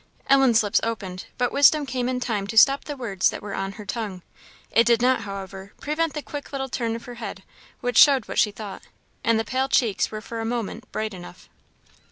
Ellen's 0.27 0.63
lips 0.63 0.79
opened, 0.81 1.27
but 1.37 1.51
wisdom 1.51 1.85
came 1.85 2.09
in 2.09 2.19
time 2.19 2.47
to 2.47 2.57
stop 2.57 2.85
the 2.85 2.97
words 2.97 3.29
that 3.29 3.43
were 3.43 3.53
on 3.53 3.73
her 3.73 3.85
tongue. 3.85 4.23
It 4.71 4.85
did 4.87 4.99
not, 4.99 5.21
however, 5.21 5.73
prevent 5.79 6.15
the 6.15 6.23
quick 6.23 6.51
little 6.51 6.69
turn 6.69 6.95
of 6.95 7.05
her 7.05 7.13
head, 7.21 7.43
which 7.81 7.99
showed 7.99 8.27
what 8.27 8.39
she 8.39 8.49
thought, 8.49 8.81
and 9.23 9.39
the 9.39 9.45
pale 9.45 9.69
cheeks 9.69 10.09
were 10.09 10.19
for 10.19 10.41
a 10.41 10.43
moment 10.43 10.91
bright 10.91 11.13
enough. 11.13 11.49